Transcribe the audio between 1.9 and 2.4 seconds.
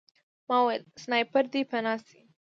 شئ